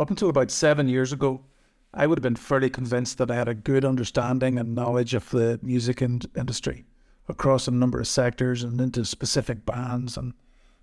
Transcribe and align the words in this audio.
up 0.00 0.10
until 0.10 0.30
about 0.30 0.50
seven 0.50 0.88
years 0.88 1.12
ago, 1.12 1.42
I 1.92 2.06
would 2.06 2.18
have 2.18 2.22
been 2.22 2.36
fairly 2.36 2.70
convinced 2.70 3.18
that 3.18 3.30
I 3.30 3.34
had 3.34 3.48
a 3.48 3.54
good 3.54 3.84
understanding 3.84 4.58
and 4.58 4.74
knowledge 4.74 5.14
of 5.14 5.28
the 5.30 5.58
music 5.62 6.00
in- 6.00 6.22
industry 6.36 6.86
across 7.28 7.68
a 7.68 7.72
number 7.72 8.00
of 8.00 8.08
sectors 8.08 8.62
and 8.62 8.80
into 8.80 9.04
specific 9.04 9.66
bands 9.66 10.16
and 10.16 10.32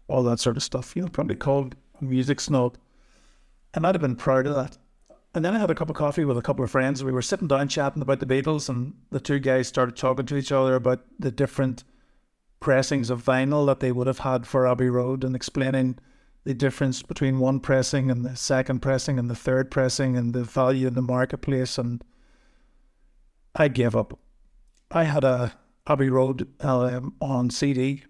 all 0.07 0.23
that 0.23 0.39
sort 0.39 0.57
of 0.57 0.63
stuff. 0.63 0.95
You 0.95 1.03
know, 1.03 1.07
probably 1.09 1.35
called 1.35 1.75
music 1.99 2.39
snob. 2.39 2.77
And 3.73 3.85
I'd 3.85 3.95
have 3.95 4.01
been 4.01 4.15
proud 4.15 4.47
of 4.47 4.55
that. 4.55 4.77
And 5.33 5.43
then 5.43 5.55
I 5.55 5.59
had 5.59 5.69
a 5.69 5.75
cup 5.75 5.89
of 5.89 5.95
coffee 5.95 6.25
with 6.25 6.37
a 6.37 6.41
couple 6.41 6.63
of 6.63 6.71
friends. 6.71 7.03
We 7.03 7.11
were 7.11 7.21
sitting 7.21 7.47
down 7.47 7.67
chatting 7.67 8.01
about 8.01 8.19
the 8.19 8.25
Beatles, 8.25 8.69
and 8.69 8.93
the 9.11 9.19
two 9.19 9.39
guys 9.39 9.67
started 9.67 9.95
talking 9.95 10.25
to 10.25 10.37
each 10.37 10.51
other 10.51 10.75
about 10.75 11.01
the 11.19 11.31
different 11.31 11.83
pressings 12.59 13.09
of 13.09 13.23
vinyl 13.23 13.65
that 13.67 13.79
they 13.79 13.91
would 13.91 14.07
have 14.07 14.19
had 14.19 14.47
for 14.47 14.67
Abbey 14.67 14.89
Road 14.89 15.23
and 15.23 15.35
explaining 15.35 15.99
the 16.47 16.53
difference 16.53 17.01
between 17.01 17.39
one 17.39 17.59
pressing 17.59 18.09
and 18.09 18.23
the 18.23 18.33
second 18.37 18.79
pressing 18.79 19.19
and 19.19 19.29
the 19.29 19.35
third 19.35 19.69
pressing 19.69 20.15
and 20.15 20.33
the 20.33 20.45
value 20.45 20.87
in 20.87 20.93
the 20.93 21.01
marketplace. 21.01 21.77
And 21.77 22.01
I 23.53 23.67
gave 23.67 23.97
up. 23.97 24.17
I 24.89 25.03
had 25.03 25.25
a 25.25 25.51
Abbey 25.87 26.09
Road 26.09 26.47
um, 26.61 27.15
on 27.19 27.49
CD. 27.49 28.05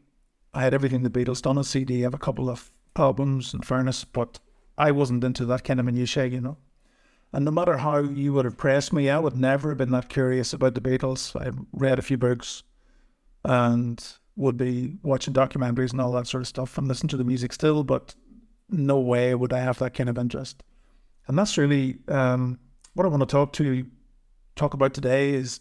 I 0.53 0.61
had 0.61 0.75
everything 0.75 1.01
the 1.01 1.09
Beatles 1.09 1.41
done 1.41 1.57
on 1.57 1.63
CD. 1.63 2.01
I 2.01 2.03
have 2.03 2.13
a 2.13 2.19
couple 2.19 2.47
of 2.47 2.69
albums, 2.95 3.55
in 3.55 3.61
fairness, 3.61 4.03
but 4.03 4.39
I 4.77 4.91
wasn't 4.91 5.23
into 5.23 5.43
that 5.45 5.63
kind 5.63 5.79
of 5.79 5.87
minutiae, 5.87 6.27
you 6.27 6.39
know. 6.39 6.57
And 7.33 7.43
no 7.43 7.49
matter 7.49 7.77
how 7.77 7.97
you 7.97 8.33
would 8.33 8.45
have 8.45 8.57
pressed 8.57 8.93
me, 8.93 9.09
I 9.09 9.17
would 9.17 9.35
never 9.35 9.69
have 9.69 9.79
been 9.79 9.89
that 9.91 10.09
curious 10.09 10.53
about 10.53 10.75
the 10.75 10.81
Beatles. 10.81 11.35
I 11.35 11.57
read 11.71 11.97
a 11.97 12.03
few 12.03 12.19
books 12.19 12.61
and 13.43 13.99
would 14.35 14.57
be 14.57 14.97
watching 15.01 15.33
documentaries 15.33 15.91
and 15.91 15.99
all 15.99 16.11
that 16.11 16.27
sort 16.27 16.41
of 16.41 16.47
stuff 16.47 16.77
and 16.77 16.87
listen 16.87 17.09
to 17.09 17.17
the 17.17 17.23
music 17.23 17.51
still, 17.51 17.83
but 17.83 18.13
no 18.69 18.99
way 18.99 19.33
would 19.35 19.53
I 19.53 19.59
have 19.59 19.79
that 19.79 19.93
kind 19.93 20.09
of 20.09 20.17
interest. 20.17 20.63
And 21.27 21.37
that's 21.37 21.57
really 21.57 21.97
um, 22.07 22.59
what 22.93 23.05
I 23.05 23.09
want 23.09 23.21
to 23.21 23.25
talk 23.25 23.53
to 23.53 23.85
talk 24.55 24.73
about 24.73 24.93
today 24.93 25.33
is 25.33 25.59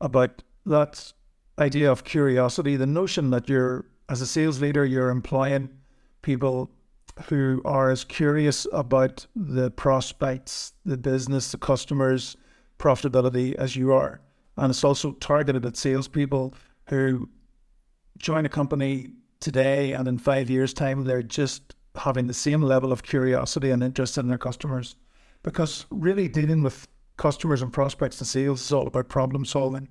about 0.00 0.42
that 0.66 1.12
idea 1.58 1.90
of 1.90 2.04
curiosity, 2.04 2.76
the 2.76 2.86
notion 2.86 3.30
that 3.30 3.48
you're 3.48 3.86
as 4.08 4.20
a 4.20 4.26
sales 4.26 4.60
leader, 4.60 4.84
you're 4.84 5.10
employing 5.10 5.68
people 6.22 6.70
who 7.28 7.62
are 7.64 7.90
as 7.90 8.04
curious 8.04 8.66
about 8.72 9.26
the 9.34 9.70
prospects, 9.70 10.72
the 10.84 10.96
business, 10.96 11.50
the 11.50 11.58
customers, 11.58 12.36
profitability 12.78 13.54
as 13.54 13.74
you 13.74 13.92
are. 13.92 14.20
And 14.56 14.70
it's 14.70 14.84
also 14.84 15.12
targeted 15.12 15.64
at 15.64 15.76
salespeople 15.76 16.54
who 16.88 17.28
join 18.18 18.46
a 18.46 18.48
company 18.48 19.10
today 19.40 19.92
and 19.92 20.08
in 20.08 20.18
five 20.18 20.50
years' 20.50 20.74
time, 20.74 21.04
they're 21.04 21.22
just 21.22 21.75
having 21.98 22.26
the 22.26 22.34
same 22.34 22.62
level 22.62 22.92
of 22.92 23.02
curiosity 23.02 23.70
and 23.70 23.82
interest 23.82 24.18
in 24.18 24.28
their 24.28 24.38
customers. 24.38 24.96
Because 25.42 25.86
really 25.90 26.28
dealing 26.28 26.62
with 26.62 26.88
customers 27.16 27.62
and 27.62 27.72
prospects 27.72 28.20
and 28.20 28.26
sales 28.26 28.60
is 28.60 28.72
all 28.72 28.86
about 28.86 29.08
problem 29.08 29.44
solving. 29.44 29.88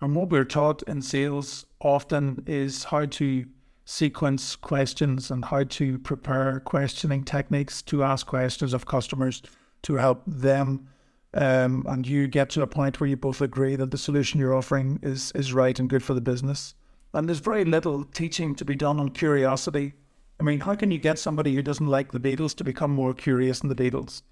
And 0.00 0.14
what 0.14 0.30
we're 0.30 0.44
taught 0.44 0.82
in 0.84 1.02
sales 1.02 1.66
often 1.80 2.44
is 2.46 2.84
how 2.84 3.06
to 3.06 3.46
sequence 3.84 4.54
questions 4.54 5.30
and 5.30 5.46
how 5.46 5.64
to 5.64 5.98
prepare 5.98 6.60
questioning 6.60 7.24
techniques 7.24 7.82
to 7.82 8.04
ask 8.04 8.26
questions 8.26 8.74
of 8.74 8.86
customers 8.86 9.42
to 9.82 9.94
help 9.94 10.22
them 10.26 10.88
um, 11.34 11.84
and 11.88 12.06
you 12.06 12.26
get 12.26 12.50
to 12.50 12.62
a 12.62 12.66
point 12.66 13.00
where 13.00 13.08
you 13.08 13.16
both 13.16 13.40
agree 13.40 13.76
that 13.76 13.90
the 13.90 13.98
solution 13.98 14.40
you're 14.40 14.54
offering 14.54 14.98
is 15.02 15.30
is 15.32 15.52
right 15.52 15.78
and 15.78 15.88
good 15.88 16.02
for 16.02 16.14
the 16.14 16.20
business. 16.20 16.74
And 17.14 17.28
there's 17.28 17.40
very 17.40 17.64
little 17.64 18.04
teaching 18.04 18.54
to 18.56 18.64
be 18.64 18.74
done 18.74 19.00
on 19.00 19.10
curiosity. 19.10 19.94
I 20.38 20.42
mean, 20.42 20.60
how 20.60 20.74
can 20.74 20.90
you 20.90 20.98
get 20.98 21.18
somebody 21.18 21.54
who 21.54 21.62
doesn't 21.62 21.86
like 21.86 22.12
the 22.12 22.20
Beatles 22.20 22.54
to 22.56 22.64
become 22.64 22.90
more 22.90 23.14
curious 23.14 23.62
in 23.62 23.68
the 23.68 23.74
Beatles? 23.74 24.22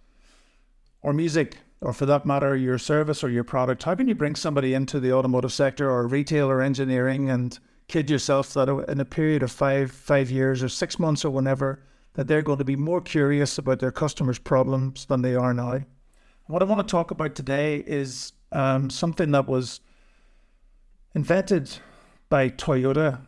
Or 1.02 1.12
music, 1.12 1.58
or 1.80 1.92
for 1.92 2.06
that 2.06 2.26
matter, 2.26 2.56
your 2.56 2.78
service 2.78 3.24
or 3.24 3.30
your 3.30 3.44
product. 3.44 3.84
How 3.84 3.94
can 3.94 4.08
you 4.08 4.14
bring 4.14 4.34
somebody 4.34 4.74
into 4.74 5.00
the 5.00 5.12
automotive 5.12 5.52
sector 5.52 5.90
or 5.90 6.06
retail 6.06 6.50
or 6.50 6.60
engineering 6.60 7.30
and 7.30 7.58
kid 7.88 8.10
yourself 8.10 8.52
that 8.54 8.68
in 8.88 9.00
a 9.00 9.04
period 9.04 9.42
of 9.42 9.52
five 9.52 9.92
five 9.92 10.30
years 10.30 10.62
or 10.62 10.68
six 10.68 10.98
months 10.98 11.24
or 11.24 11.30
whenever 11.30 11.82
that 12.14 12.26
they're 12.26 12.42
going 12.42 12.58
to 12.58 12.64
be 12.64 12.76
more 12.76 13.00
curious 13.00 13.58
about 13.58 13.78
their 13.78 13.92
customers' 13.92 14.38
problems 14.38 15.04
than 15.06 15.22
they 15.22 15.34
are 15.34 15.52
now. 15.52 15.80
What 16.46 16.62
I 16.62 16.64
want 16.64 16.86
to 16.86 16.90
talk 16.90 17.10
about 17.10 17.34
today 17.34 17.84
is 17.86 18.32
um, 18.52 18.88
something 18.88 19.32
that 19.32 19.46
was 19.46 19.80
invented 21.14 21.70
by 22.28 22.50
Toyota 22.50 23.20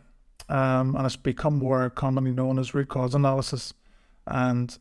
um, 0.49 0.95
and 0.95 1.05
it's 1.05 1.15
become 1.15 1.57
more 1.57 1.89
commonly 1.89 2.31
known 2.31 2.57
as 2.57 2.73
root 2.73 2.89
cause 2.89 3.13
analysis. 3.13 3.73
And 4.25 4.77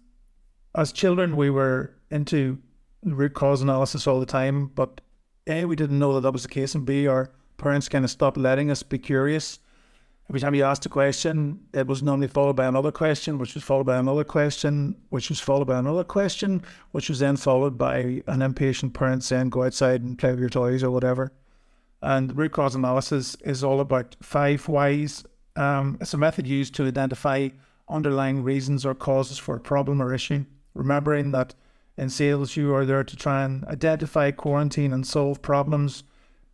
as 0.74 0.92
children, 0.92 1.36
we 1.36 1.50
were 1.50 1.94
into 2.10 2.58
root 3.04 3.34
cause 3.34 3.62
analysis 3.62 4.06
all 4.06 4.20
the 4.20 4.26
time, 4.26 4.66
but 4.68 5.00
A, 5.46 5.64
we 5.64 5.76
didn't 5.76 5.98
know 5.98 6.14
that 6.14 6.22
that 6.22 6.32
was 6.32 6.42
the 6.42 6.48
case, 6.48 6.74
and 6.74 6.86
B, 6.86 7.06
our 7.06 7.30
parents 7.58 7.88
kind 7.88 8.04
of 8.04 8.10
stopped 8.10 8.36
letting 8.36 8.70
us 8.70 8.82
be 8.82 8.98
curious 8.98 9.58
every 10.28 10.40
time 10.40 10.54
you 10.54 10.64
asked 10.64 10.84
a 10.84 10.90
question, 10.90 11.60
it 11.72 11.86
was 11.86 12.02
normally 12.02 12.28
followed 12.28 12.56
by 12.56 12.66
another 12.66 12.92
question, 12.92 13.38
which 13.38 13.54
was 13.54 13.64
followed 13.64 13.86
by 13.86 13.96
another 13.96 14.24
question, 14.24 14.94
which 15.08 15.30
was 15.30 15.40
followed 15.40 15.66
by 15.66 15.78
another 15.78 16.04
question, 16.04 16.62
which 16.92 17.08
was 17.08 17.18
then 17.18 17.36
followed 17.36 17.78
by 17.78 18.22
an 18.26 18.42
impatient 18.42 18.92
parent 18.92 19.24
saying, 19.24 19.50
go 19.50 19.64
outside 19.64 20.02
and 20.02 20.18
play 20.18 20.30
with 20.30 20.40
your 20.40 20.50
toys 20.50 20.82
or 20.82 20.90
whatever. 20.90 21.32
And 22.00 22.36
root 22.36 22.52
cause 22.52 22.74
analysis 22.74 23.36
is 23.40 23.64
all 23.64 23.80
about 23.80 24.16
five 24.22 24.68
whys. 24.68 25.24
Um, 25.56 25.98
it's 26.00 26.14
a 26.14 26.18
method 26.18 26.46
used 26.46 26.74
to 26.76 26.86
identify 26.86 27.48
underlying 27.88 28.42
reasons 28.42 28.86
or 28.86 28.94
causes 28.94 29.38
for 29.38 29.56
a 29.56 29.60
problem 29.60 30.00
or 30.00 30.14
issue. 30.14 30.44
Remembering 30.74 31.32
that 31.32 31.54
in 31.96 32.08
sales, 32.08 32.56
you 32.56 32.72
are 32.74 32.86
there 32.86 33.02
to 33.02 33.16
try 33.16 33.42
and 33.42 33.64
identify, 33.64 34.30
quarantine, 34.30 34.92
and 34.92 35.06
solve 35.06 35.42
problems 35.42 36.04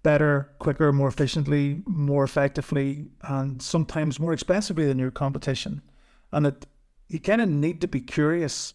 better, 0.04 0.50
quicker, 0.58 0.92
more 0.92 1.08
efficiently, 1.08 1.82
more 1.86 2.22
effectively, 2.22 3.06
and 3.22 3.60
sometimes 3.60 4.20
more 4.20 4.32
expensively 4.32 4.86
than 4.86 4.98
your 4.98 5.10
competition. 5.10 5.82
And 6.30 6.46
it, 6.46 6.66
you 7.08 7.18
kind 7.18 7.40
of 7.40 7.48
need 7.48 7.80
to 7.80 7.88
be 7.88 8.00
curious 8.00 8.74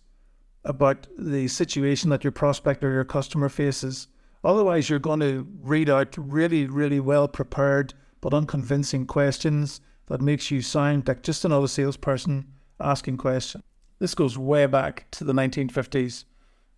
about 0.66 1.07
the 1.18 1.47
situation 1.47 2.09
that 2.09 2.24
your 2.24 2.31
prospect 2.31 2.84
or 2.84 2.91
your 2.91 3.06
customer 3.06 3.47
faces. 3.47 4.07
Otherwise, 4.44 4.89
you're 4.89 5.00
going 5.00 5.19
to 5.19 5.47
read 5.61 5.89
out 5.89 6.16
really, 6.17 6.66
really 6.66 7.00
well 7.00 7.27
prepared 7.27 7.94
but 8.22 8.33
unconvincing 8.33 9.05
questions 9.05 9.81
that 10.07 10.22
makes 10.22 10.51
you 10.51 10.61
sound 10.61 11.07
like 11.07 11.23
just 11.23 11.45
another 11.45 11.67
salesperson 11.67 12.45
asking 12.79 13.17
questions. 13.17 13.63
This 14.00 14.16
goes 14.16 14.38
way 14.38 14.66
back 14.66 15.09
to 15.11 15.23
the 15.23 15.33
1950s 15.33 16.25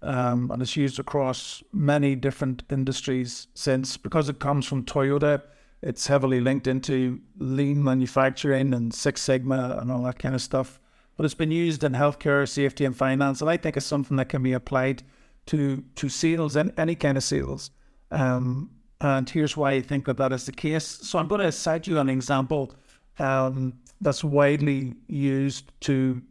um, 0.02 0.50
and 0.52 0.62
it's 0.62 0.76
used 0.76 1.00
across 1.00 1.64
many 1.72 2.16
different 2.16 2.64
industries 2.70 3.48
since 3.54 3.98
because 3.98 4.30
it 4.30 4.40
comes 4.40 4.66
from 4.66 4.84
Toyota. 4.84 5.44
It's 5.82 6.08
heavily 6.08 6.40
linked 6.40 6.68
into 6.68 7.22
lean 7.38 7.84
manufacturing 7.84 8.74
and 8.74 8.94
Six 8.94 9.22
Sigma 9.22 9.78
and 9.80 9.92
all 9.92 10.04
that 10.04 10.20
kind 10.20 10.36
of 10.36 10.42
stuff. 10.42 10.80
But 11.18 11.26
it's 11.26 11.36
been 11.36 11.52
used 11.52 11.84
in 11.84 11.94
healthcare, 11.94 12.48
safety, 12.50 12.86
and 12.86 12.96
finance, 12.96 13.42
and 13.42 13.50
I 13.50 13.58
think 13.58 13.78
it's 13.78 13.86
something 13.86 14.18
that 14.18 14.30
can 14.30 14.42
be 14.42 14.54
applied 14.54 15.04
to 15.48 15.84
to 15.96 16.10
sales 16.10 16.56
and 16.56 16.74
any 16.78 16.96
kind 16.96 17.18
of 17.18 17.24
sales. 17.24 17.72
Um, 18.12 18.72
and 19.00 19.30
here's 19.30 19.58
why 19.58 19.72
I 19.72 19.82
think 19.82 20.06
that 20.06 20.18
that 20.18 20.32
is 20.32 20.46
the 20.46 20.52
case. 20.52 20.86
So 20.86 21.18
I'm 21.18 21.28
going 21.28 21.42
to 21.42 21.52
cite 21.52 21.88
you 21.88 21.98
an 22.00 22.10
example 22.10 22.74
um, 23.20 23.74
that's 24.00 24.24
widely 24.24 24.94
used 25.08 25.72
to 25.82 26.22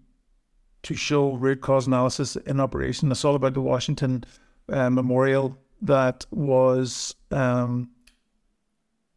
to 0.83 0.95
show 0.95 1.33
root 1.33 1.61
cause 1.61 1.87
analysis 1.87 2.37
in 2.37 2.61
operation. 2.61 3.11
It's 3.11 3.25
all 3.25 3.35
about 3.35 3.55
the 3.55 3.61
Washington 3.61 4.25
uh, 4.71 4.89
Memorial 4.89 5.59
that 5.83 6.25
was 6.31 7.15
um, 7.31 7.91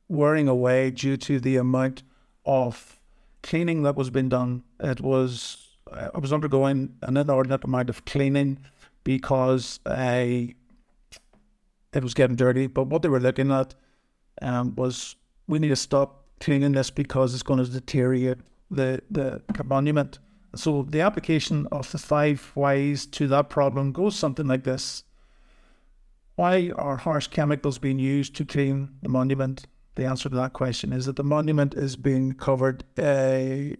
wearing 0.09 0.47
away 0.47 0.91
due 0.91 1.17
to 1.17 1.39
the 1.39 1.57
amount 1.57 2.03
of 2.45 2.99
cleaning 3.43 3.83
that 3.83 3.95
was 3.95 4.09
being 4.09 4.29
done. 4.29 4.63
It 4.79 4.99
was 4.99 5.77
I 5.91 6.17
was 6.17 6.33
undergoing 6.33 6.95
an 7.01 7.17
inordinate 7.17 7.63
amount 7.63 7.89
of 7.89 8.03
cleaning 8.05 8.59
because 9.03 9.79
I 9.85 10.55
it 11.93 12.03
was 12.03 12.13
getting 12.13 12.35
dirty. 12.35 12.67
But 12.67 12.87
what 12.87 13.01
they 13.01 13.09
were 13.09 13.19
looking 13.19 13.51
at 13.51 13.75
um, 14.41 14.75
was 14.75 15.15
we 15.47 15.59
need 15.59 15.69
to 15.69 15.75
stop 15.75 16.25
cleaning 16.39 16.73
this 16.73 16.89
because 16.89 17.33
it's 17.33 17.43
going 17.43 17.63
to 17.63 17.69
deteriorate 17.69 18.39
the 18.69 19.01
the 19.09 19.41
monument. 19.63 20.19
So 20.55 20.83
the 20.83 21.01
application 21.01 21.67
of 21.71 21.91
the 21.91 21.97
five 21.97 22.51
whys 22.53 23.05
to 23.07 23.27
that 23.27 23.49
problem 23.49 23.91
goes 23.91 24.15
something 24.15 24.47
like 24.47 24.63
this. 24.63 25.03
Why 26.35 26.71
are 26.75 26.97
harsh 26.97 27.27
chemicals 27.27 27.77
being 27.77 27.99
used 27.99 28.35
to 28.35 28.45
clean 28.45 28.89
the 29.01 29.09
monument? 29.09 29.65
The 29.95 30.05
answer 30.05 30.29
to 30.29 30.35
that 30.35 30.53
question 30.53 30.91
is 30.91 31.05
that 31.05 31.15
the 31.15 31.23
monument 31.23 31.75
is 31.75 31.95
being 31.95 32.33
covered 32.33 32.83
uh, 32.97 33.75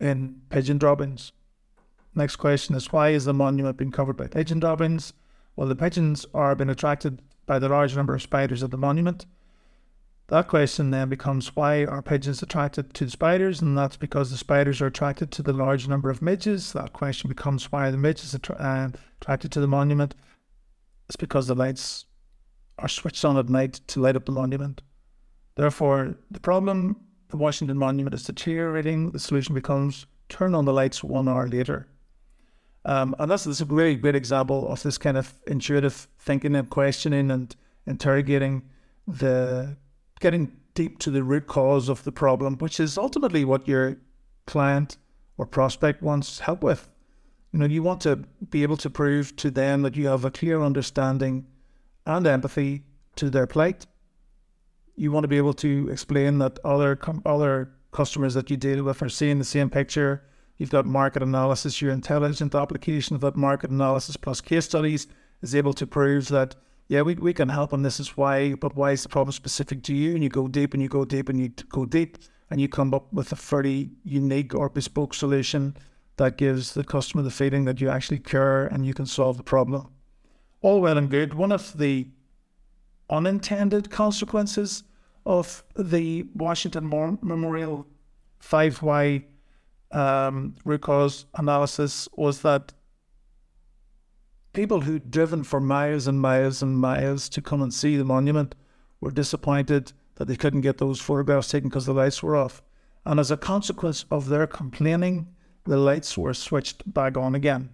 in 0.00 0.40
pigeon 0.50 0.78
droppings. 0.78 1.32
Next 2.14 2.36
question 2.36 2.74
is 2.74 2.92
why 2.92 3.10
is 3.10 3.24
the 3.24 3.34
monument 3.34 3.76
being 3.76 3.90
covered 3.90 4.16
by 4.16 4.28
pigeon 4.28 4.60
droppings? 4.60 5.12
Well, 5.56 5.68
the 5.68 5.76
pigeons 5.76 6.26
are 6.34 6.54
being 6.54 6.70
attracted 6.70 7.22
by 7.46 7.58
the 7.58 7.68
large 7.68 7.96
number 7.96 8.14
of 8.14 8.22
spiders 8.22 8.62
at 8.62 8.70
the 8.70 8.76
monument. 8.76 9.26
That 10.28 10.48
question 10.48 10.90
then 10.90 11.10
becomes 11.10 11.54
why 11.54 11.84
are 11.84 12.00
pigeons 12.00 12.42
attracted 12.42 12.94
to 12.94 13.04
the 13.04 13.10
spiders? 13.10 13.60
And 13.60 13.76
that's 13.76 13.96
because 13.96 14.30
the 14.30 14.36
spiders 14.36 14.80
are 14.80 14.86
attracted 14.86 15.30
to 15.32 15.42
the 15.42 15.52
large 15.52 15.86
number 15.86 16.08
of 16.08 16.22
midges. 16.22 16.72
That 16.72 16.92
question 16.92 17.28
becomes 17.28 17.70
why 17.70 17.88
are 17.88 17.90
the 17.90 17.98
midges 17.98 18.34
attra- 18.34 18.56
uh, 18.56 18.88
attracted 19.20 19.52
to 19.52 19.60
the 19.60 19.66
monument? 19.66 20.14
It's 21.08 21.16
because 21.16 21.46
the 21.46 21.54
lights 21.54 22.06
are 22.78 22.88
switched 22.88 23.24
on 23.24 23.36
at 23.36 23.48
night 23.48 23.80
to 23.88 24.00
light 24.00 24.16
up 24.16 24.24
the 24.24 24.32
monument. 24.32 24.82
Therefore, 25.56 26.16
the 26.30 26.40
problem 26.40 26.96
the 27.28 27.36
Washington 27.36 27.76
Monument 27.78 28.14
is 28.14 28.24
deteriorating. 28.24 29.10
The 29.10 29.18
solution 29.18 29.54
becomes 29.54 30.06
turn 30.28 30.54
on 30.54 30.64
the 30.64 30.72
lights 30.72 31.04
one 31.04 31.28
hour 31.28 31.48
later. 31.48 31.88
Um, 32.86 33.14
and 33.18 33.30
that's, 33.30 33.44
that's 33.44 33.60
a 33.60 33.64
really 33.64 33.96
great 33.96 34.14
example 34.14 34.68
of 34.68 34.82
this 34.82 34.98
kind 34.98 35.16
of 35.16 35.32
intuitive 35.46 36.08
thinking 36.18 36.54
and 36.54 36.68
questioning 36.68 37.30
and 37.30 37.54
interrogating 37.86 38.62
the 39.06 39.76
getting 40.20 40.52
deep 40.74 40.98
to 40.98 41.10
the 41.10 41.22
root 41.22 41.46
cause 41.46 41.88
of 41.88 42.04
the 42.04 42.12
problem, 42.12 42.56
which 42.58 42.80
is 42.80 42.98
ultimately 42.98 43.44
what 43.44 43.66
your 43.68 43.96
client 44.46 44.98
or 45.38 45.46
prospect 45.46 46.02
wants 46.02 46.40
help 46.40 46.62
with. 46.62 46.88
You 47.52 47.60
know, 47.60 47.66
you 47.66 47.82
want 47.82 48.00
to 48.02 48.16
be 48.50 48.62
able 48.62 48.76
to 48.78 48.90
prove 48.90 49.36
to 49.36 49.50
them 49.50 49.82
that 49.82 49.96
you 49.96 50.08
have 50.08 50.24
a 50.24 50.30
clear 50.30 50.62
understanding 50.62 51.46
and 52.04 52.26
empathy 52.26 52.82
to 53.16 53.30
their 53.30 53.46
plight. 53.46 53.86
You 54.96 55.12
want 55.12 55.24
to 55.24 55.28
be 55.28 55.36
able 55.36 55.54
to 55.54 55.88
explain 55.90 56.38
that 56.38 56.58
other 56.64 56.98
other 57.24 57.70
customers 57.92 58.34
that 58.34 58.50
you 58.50 58.56
deal 58.56 58.82
with 58.82 59.02
are 59.02 59.08
seeing 59.08 59.38
the 59.38 59.44
same 59.44 59.70
picture. 59.70 60.24
You've 60.56 60.70
got 60.70 60.86
market 60.86 61.22
analysis. 61.22 61.82
Your 61.82 61.92
intelligent 61.92 62.54
application 62.54 63.16
of 63.16 63.22
that 63.22 63.36
market 63.36 63.70
analysis 63.70 64.16
plus 64.16 64.40
case 64.40 64.66
studies 64.66 65.06
is 65.42 65.54
able 65.54 65.74
to 65.74 65.86
prove 65.86 66.28
that 66.28 66.54
yeah, 66.88 67.02
we, 67.02 67.14
we 67.14 67.32
can 67.32 67.48
help 67.48 67.72
and 67.72 67.84
this 67.84 67.98
is 67.98 68.16
why, 68.16 68.54
but 68.54 68.76
why 68.76 68.92
is 68.92 69.02
the 69.02 69.08
problem 69.08 69.32
specific 69.32 69.82
to 69.84 69.94
you? 69.94 70.14
And 70.14 70.22
you 70.22 70.28
go 70.28 70.48
deep 70.48 70.74
and 70.74 70.82
you 70.82 70.88
go 70.88 71.04
deep 71.04 71.28
and 71.28 71.40
you 71.40 71.48
go 71.70 71.86
deep 71.86 72.18
and 72.50 72.60
you 72.60 72.68
come 72.68 72.92
up 72.92 73.12
with 73.12 73.32
a 73.32 73.36
fairly 73.36 73.90
unique 74.04 74.54
or 74.54 74.68
bespoke 74.68 75.14
solution 75.14 75.76
that 76.16 76.36
gives 76.36 76.74
the 76.74 76.84
customer 76.84 77.22
the 77.22 77.30
feeling 77.30 77.64
that 77.64 77.80
you 77.80 77.88
actually 77.88 78.18
care 78.18 78.66
and 78.66 78.86
you 78.86 78.94
can 78.94 79.06
solve 79.06 79.38
the 79.38 79.42
problem. 79.42 79.88
All 80.60 80.80
well 80.80 80.98
and 80.98 81.10
good. 81.10 81.34
One 81.34 81.52
of 81.52 81.76
the 81.78 82.08
unintended 83.10 83.90
consequences 83.90 84.84
of 85.26 85.64
the 85.74 86.26
Washington 86.34 86.88
Memorial 87.22 87.86
5Y 88.42 89.24
um, 89.94 90.54
cause 90.80 91.26
analysis 91.36 92.08
was 92.16 92.42
that 92.42 92.72
people 94.52 94.80
who'd 94.80 95.10
driven 95.10 95.44
for 95.44 95.60
miles 95.60 96.06
and 96.06 96.20
miles 96.20 96.62
and 96.62 96.78
miles 96.78 97.28
to 97.28 97.40
come 97.40 97.62
and 97.62 97.72
see 97.72 97.96
the 97.96 98.04
monument 98.04 98.54
were 99.00 99.10
disappointed 99.10 99.92
that 100.16 100.28
they 100.28 100.36
couldn't 100.36 100.60
get 100.60 100.78
those 100.78 101.00
photographs 101.00 101.48
taken 101.48 101.68
because 101.68 101.86
the 101.86 101.92
lights 101.92 102.22
were 102.22 102.36
off. 102.36 102.62
And 103.04 103.20
as 103.20 103.30
a 103.30 103.36
consequence 103.36 104.04
of 104.10 104.28
their 104.28 104.46
complaining, 104.46 105.28
the 105.64 105.76
lights 105.76 106.16
were 106.16 106.34
switched 106.34 106.92
back 106.92 107.16
on 107.16 107.34
again. 107.34 107.70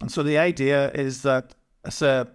And 0.00 0.10
so 0.10 0.22
the 0.22 0.38
idea 0.38 0.90
is 0.92 1.22
that 1.22 1.54
it's 1.84 2.02
a, 2.02 2.28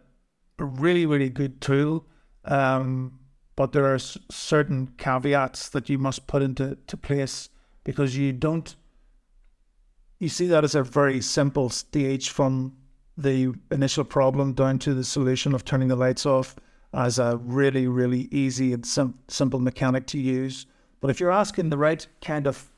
a 0.60 0.66
really, 0.66 1.06
really 1.06 1.30
good 1.30 1.62
tool, 1.62 2.08
um, 2.46 3.20
but 3.56 3.72
there 3.72 3.94
are 3.94 4.00
certain 4.00 4.94
caveats 4.98 5.70
that 5.70 5.90
you 5.90 5.98
must 5.98 6.28
put 6.28 6.42
into 6.42 6.78
to 6.88 6.98
place 6.98 7.50
because 7.84 8.18
you 8.18 8.34
don't. 8.34 8.76
You 10.20 10.30
see 10.30 10.48
that 10.48 10.64
as 10.64 10.74
a 10.74 10.84
very 10.84 11.22
simple 11.22 11.70
stage 11.70 12.30
from 12.30 12.76
the 13.18 13.54
initial 13.72 14.04
problem 14.04 14.54
down 14.54 14.80
to 14.80 14.94
the 14.94 15.04
solution 15.04 15.54
of 15.54 15.64
turning 15.64 15.88
the 15.88 15.96
lights 15.96 16.26
off 16.26 16.56
as 16.94 17.20
a 17.20 17.38
really, 17.38 17.88
really 17.88 18.28
easy 18.32 18.74
and 18.74 18.86
sim- 18.86 19.20
simple 19.28 19.60
mechanic 19.60 20.08
to 20.08 20.20
use. 20.20 20.66
But 21.02 21.12
if 21.12 21.20
you're 21.20 21.32
asking 21.32 21.70
the 21.70 21.78
right 21.78 22.06
kind 22.22 22.48
of 22.48 22.72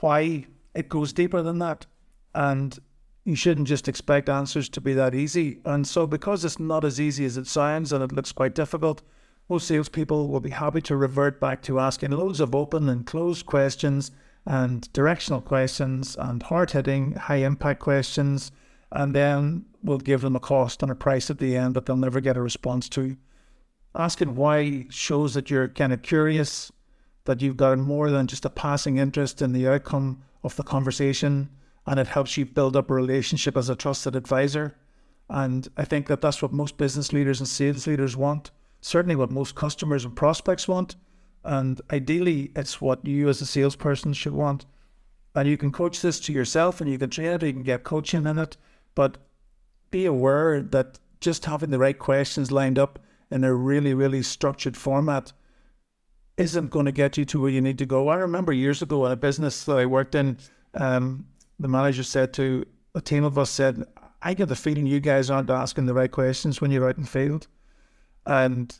why, 0.00 0.46
it 0.74 0.88
goes 0.88 1.12
deeper 1.12 1.42
than 1.42 1.58
that. 1.60 1.86
And 2.34 2.78
you 3.24 3.34
shouldn't 3.34 3.68
just 3.68 3.88
expect 3.88 4.28
answers 4.28 4.68
to 4.70 4.80
be 4.80 4.92
that 4.94 5.14
easy. 5.14 5.60
And 5.64 5.86
so, 5.86 6.06
because 6.06 6.44
it's 6.44 6.60
not 6.60 6.84
as 6.84 7.00
easy 7.00 7.24
as 7.24 7.38
it 7.38 7.46
sounds 7.46 7.92
and 7.92 8.04
it 8.04 8.12
looks 8.12 8.32
quite 8.32 8.54
difficult, 8.54 9.02
most 9.48 9.66
salespeople 9.66 10.28
will 10.28 10.40
be 10.40 10.50
happy 10.50 10.82
to 10.82 10.96
revert 10.96 11.40
back 11.40 11.62
to 11.62 11.80
asking 11.80 12.10
loads 12.10 12.40
of 12.40 12.54
open 12.54 12.88
and 12.88 13.06
closed 13.06 13.46
questions 13.46 14.10
and 14.46 14.90
directional 14.92 15.40
questions 15.40 16.16
and 16.18 16.42
hard 16.44 16.70
hitting, 16.70 17.12
high 17.12 17.36
impact 17.36 17.80
questions 17.80 18.52
and 18.92 19.14
then 19.14 19.64
we'll 19.82 19.98
give 19.98 20.20
them 20.20 20.36
a 20.36 20.40
cost 20.40 20.82
and 20.82 20.90
a 20.90 20.94
price 20.94 21.30
at 21.30 21.38
the 21.38 21.56
end 21.56 21.74
that 21.74 21.86
they'll 21.86 21.96
never 21.96 22.20
get 22.20 22.36
a 22.36 22.42
response 22.42 22.88
to. 22.90 23.16
Asking 23.94 24.34
why 24.34 24.86
shows 24.90 25.34
that 25.34 25.50
you're 25.50 25.68
kind 25.68 25.92
of 25.92 26.02
curious, 26.02 26.70
that 27.24 27.42
you've 27.42 27.56
got 27.56 27.78
more 27.78 28.10
than 28.10 28.26
just 28.26 28.44
a 28.44 28.50
passing 28.50 28.98
interest 28.98 29.42
in 29.42 29.52
the 29.52 29.66
outcome 29.66 30.22
of 30.44 30.56
the 30.56 30.62
conversation, 30.62 31.50
and 31.86 31.98
it 31.98 32.06
helps 32.08 32.36
you 32.36 32.44
build 32.44 32.76
up 32.76 32.90
a 32.90 32.94
relationship 32.94 33.56
as 33.56 33.68
a 33.68 33.76
trusted 33.76 34.14
advisor. 34.14 34.76
And 35.28 35.68
I 35.76 35.84
think 35.84 36.06
that 36.06 36.20
that's 36.20 36.42
what 36.42 36.52
most 36.52 36.76
business 36.76 37.12
leaders 37.12 37.40
and 37.40 37.48
sales 37.48 37.86
leaders 37.86 38.16
want, 38.16 38.50
certainly 38.80 39.16
what 39.16 39.30
most 39.30 39.54
customers 39.54 40.04
and 40.04 40.14
prospects 40.14 40.68
want. 40.68 40.96
And 41.46 41.80
ideally, 41.92 42.50
it's 42.56 42.80
what 42.80 43.06
you 43.06 43.28
as 43.28 43.40
a 43.40 43.46
salesperson 43.46 44.12
should 44.12 44.32
want. 44.32 44.66
And 45.34 45.48
you 45.48 45.56
can 45.56 45.70
coach 45.70 46.02
this 46.02 46.18
to 46.20 46.32
yourself 46.32 46.80
and 46.80 46.90
you 46.90 46.98
can 46.98 47.08
train 47.08 47.28
it, 47.28 47.42
you 47.42 47.52
can 47.52 47.62
get 47.62 47.84
coaching 47.84 48.26
in 48.26 48.38
it. 48.38 48.56
But 48.94 49.18
be 49.90 50.06
aware 50.06 50.60
that 50.60 50.98
just 51.20 51.44
having 51.44 51.70
the 51.70 51.78
right 51.78 51.98
questions 51.98 52.50
lined 52.50 52.78
up 52.78 52.98
in 53.30 53.44
a 53.44 53.54
really, 53.54 53.94
really 53.94 54.22
structured 54.22 54.76
format 54.76 55.32
isn't 56.36 56.70
going 56.70 56.86
to 56.86 56.92
get 56.92 57.16
you 57.16 57.24
to 57.26 57.40
where 57.40 57.50
you 57.50 57.60
need 57.60 57.78
to 57.78 57.86
go. 57.86 58.08
I 58.08 58.16
remember 58.16 58.52
years 58.52 58.82
ago 58.82 59.06
in 59.06 59.12
a 59.12 59.16
business 59.16 59.64
that 59.64 59.78
I 59.78 59.86
worked 59.86 60.14
in, 60.14 60.38
um, 60.74 61.26
the 61.58 61.68
manager 61.68 62.02
said 62.02 62.32
to 62.34 62.66
a 62.94 63.00
team 63.00 63.24
of 63.24 63.38
us, 63.38 63.50
said, 63.50 63.84
I 64.20 64.34
get 64.34 64.48
the 64.48 64.56
feeling 64.56 64.86
you 64.86 65.00
guys 65.00 65.30
aren't 65.30 65.50
asking 65.50 65.86
the 65.86 65.94
right 65.94 66.10
questions 66.10 66.60
when 66.60 66.70
you're 66.70 66.88
out 66.88 66.98
in 66.98 67.04
field. 67.04 67.46
And 68.26 68.76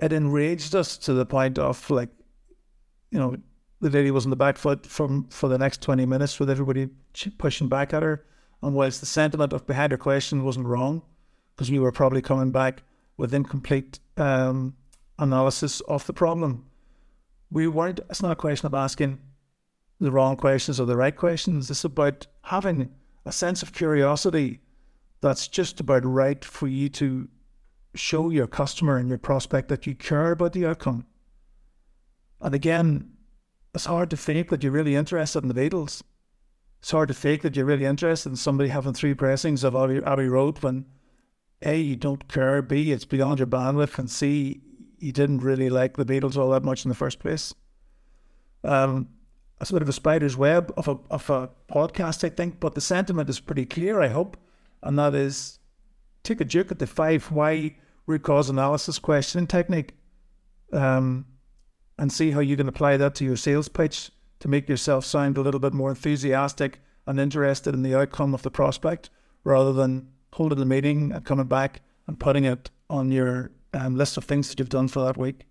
it 0.00 0.12
enraged 0.12 0.74
us 0.74 0.96
to 0.98 1.14
the 1.14 1.26
point 1.26 1.58
of 1.58 1.88
like, 1.90 2.10
you 3.10 3.18
know, 3.18 3.36
the 3.80 3.90
lady 3.90 4.10
was 4.10 4.24
on 4.24 4.30
the 4.30 4.36
back 4.36 4.56
foot 4.56 4.86
from 4.86 5.24
for 5.28 5.48
the 5.48 5.58
next 5.58 5.82
20 5.82 6.06
minutes 6.06 6.40
with 6.40 6.50
everybody 6.50 6.88
pushing 7.38 7.68
back 7.68 7.92
at 7.94 8.02
her. 8.02 8.24
And 8.62 8.74
whilst 8.74 9.00
the 9.00 9.06
sentiment 9.06 9.52
of 9.52 9.66
behind 9.66 9.92
her 9.92 9.98
question 9.98 10.44
wasn't 10.44 10.66
wrong, 10.66 11.02
because 11.54 11.70
we 11.70 11.78
were 11.78 11.92
probably 11.92 12.22
coming 12.22 12.50
back 12.50 12.82
with 13.16 13.34
incomplete 13.34 13.98
um, 14.16 14.74
analysis 15.18 15.80
of 15.82 16.06
the 16.06 16.12
problem, 16.12 16.66
we 17.50 17.66
weren't. 17.68 18.00
It's 18.10 18.22
not 18.22 18.32
a 18.32 18.36
question 18.36 18.66
of 18.66 18.74
asking 18.74 19.18
the 20.00 20.10
wrong 20.10 20.36
questions 20.36 20.80
or 20.80 20.86
the 20.86 20.96
right 20.96 21.16
questions. 21.16 21.70
It's 21.70 21.84
about 21.84 22.26
having 22.42 22.90
a 23.24 23.32
sense 23.32 23.62
of 23.62 23.72
curiosity 23.72 24.60
that's 25.20 25.48
just 25.48 25.80
about 25.80 26.04
right 26.04 26.44
for 26.44 26.68
you 26.68 26.88
to 26.90 27.28
show 27.96 28.30
your 28.30 28.46
customer 28.46 28.96
and 28.96 29.08
your 29.08 29.18
prospect 29.18 29.68
that 29.68 29.86
you 29.86 29.94
care 29.94 30.32
about 30.32 30.52
the 30.52 30.66
outcome. 30.66 31.06
And 32.40 32.54
again, 32.54 33.12
it's 33.74 33.86
hard 33.86 34.10
to 34.10 34.16
fake 34.16 34.50
that 34.50 34.62
you're 34.62 34.72
really 34.72 34.94
interested 34.94 35.42
in 35.42 35.48
the 35.48 35.54
Beatles 35.54 36.02
it's 36.86 36.92
hard 36.92 37.08
to 37.08 37.14
fake 37.14 37.42
that 37.42 37.56
you're 37.56 37.64
really 37.64 37.84
interested 37.84 38.28
in 38.28 38.36
somebody 38.36 38.68
having 38.68 38.92
three 38.92 39.12
pressings 39.12 39.64
of 39.64 39.74
Abbey, 39.74 40.00
Abbey 40.04 40.28
Road 40.28 40.62
when 40.62 40.86
A, 41.62 41.76
you 41.76 41.96
don't 41.96 42.28
care, 42.28 42.62
B, 42.62 42.92
it's 42.92 43.04
beyond 43.04 43.40
your 43.40 43.48
bandwidth, 43.48 43.98
and 43.98 44.10
C, 44.10 44.60
you 44.98 45.10
didn't 45.10 45.40
really 45.40 45.68
like 45.68 45.96
the 45.96 46.04
Beatles 46.04 46.36
all 46.36 46.50
that 46.50 46.62
much 46.62 46.84
in 46.84 46.88
the 46.88 46.94
first 46.94 47.18
place. 47.18 47.52
Um, 48.62 49.08
it's 49.60 49.70
a 49.70 49.72
bit 49.72 49.82
of 49.82 49.88
a 49.88 49.92
spider's 49.92 50.36
web 50.36 50.72
of 50.76 50.86
a, 50.86 50.96
of 51.10 51.28
a 51.28 51.50
podcast, 51.68 52.22
I 52.22 52.28
think, 52.28 52.60
but 52.60 52.76
the 52.76 52.80
sentiment 52.80 53.28
is 53.28 53.40
pretty 53.40 53.64
clear, 53.64 54.00
I 54.00 54.08
hope, 54.08 54.36
and 54.82 54.98
that 54.98 55.14
is 55.14 55.58
take 56.22 56.40
a 56.40 56.44
joke 56.44 56.70
at 56.70 56.78
the 56.78 56.86
five 56.86 57.32
why 57.32 57.76
root 58.06 58.22
cause 58.22 58.48
analysis 58.48 58.98
questioning 58.98 59.46
technique 59.46 59.94
um, 60.72 61.26
and 61.98 62.12
see 62.12 62.30
how 62.30 62.40
you 62.40 62.56
can 62.56 62.68
apply 62.68 62.96
that 62.96 63.14
to 63.16 63.24
your 63.24 63.36
sales 63.36 63.68
pitch 63.68 64.10
to 64.40 64.48
make 64.48 64.68
yourself 64.68 65.04
sound 65.04 65.38
a 65.38 65.40
little 65.40 65.60
bit 65.60 65.72
more 65.72 65.90
enthusiastic 65.90 66.80
and 67.06 67.20
interested 67.20 67.74
in 67.74 67.82
the 67.82 67.94
outcome 67.94 68.34
of 68.34 68.42
the 68.42 68.50
prospect 68.50 69.10
rather 69.44 69.72
than 69.72 70.08
holding 70.32 70.58
the 70.58 70.66
meeting 70.66 71.12
and 71.12 71.24
coming 71.24 71.46
back 71.46 71.80
and 72.06 72.20
putting 72.20 72.44
it 72.44 72.70
on 72.90 73.10
your 73.10 73.50
um, 73.72 73.96
list 73.96 74.16
of 74.16 74.24
things 74.24 74.48
that 74.48 74.58
you've 74.58 74.68
done 74.68 74.88
for 74.88 75.04
that 75.04 75.16
week. 75.16 75.46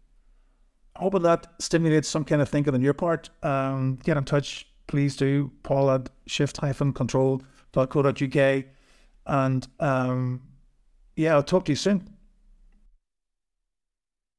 Hoping 0.97 1.23
that 1.23 1.47
stimulates 1.59 2.07
some 2.07 2.23
kind 2.23 2.41
of 2.41 2.47
thinking 2.47 2.73
on 2.73 2.81
your 2.81 2.93
part. 2.93 3.29
Um, 3.43 3.99
get 4.03 4.15
in 4.17 4.23
touch, 4.23 4.65
please 4.87 5.17
do. 5.17 5.51
Paul 5.63 5.91
at 5.91 6.09
shift-control.co.uk. 6.25 8.63
And 9.27 9.67
um, 9.79 10.41
yeah, 11.15 11.33
I'll 11.33 11.43
talk 11.43 11.65
to 11.65 11.71
you 11.71 11.75
soon. 11.75 12.14